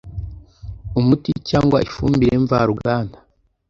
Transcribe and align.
Umuti 0.99 1.31
cyangwa 1.49 1.77
ifumbire 1.87 2.35
mvaruganda 2.43 3.17